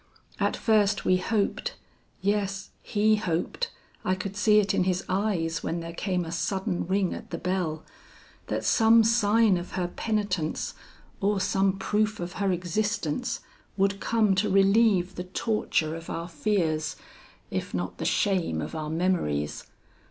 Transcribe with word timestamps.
At 0.39 0.57
first 0.57 1.05
we 1.05 1.17
hoped, 1.17 1.75
yes, 2.23 2.71
he 2.81 3.17
hoped, 3.17 3.69
I 4.03 4.15
could 4.15 4.35
see 4.35 4.57
it 4.57 4.73
in 4.73 4.85
his 4.85 5.05
eyes 5.07 5.61
when 5.61 5.79
there 5.79 5.93
came 5.93 6.25
a 6.25 6.31
sudden 6.31 6.87
ring 6.87 7.13
at 7.13 7.29
the 7.29 7.37
bell, 7.37 7.83
that 8.47 8.65
some 8.65 9.03
sign 9.03 9.57
of 9.57 9.73
her 9.73 9.87
penitence, 9.87 10.73
or 11.19 11.39
some 11.39 11.77
proof 11.77 12.19
of 12.19 12.33
her 12.41 12.51
existence, 12.51 13.41
would 13.77 13.99
come 13.99 14.33
to 14.33 14.49
relieve 14.49 15.13
the 15.13 15.25
torture 15.25 15.95
of 15.95 16.09
our 16.09 16.27
fears, 16.27 16.95
if 17.51 17.71
not 17.71 17.99
the 17.99 18.03
shame 18.05 18.59
of 18.59 18.73
our 18.73 18.89
memories. 18.89 19.67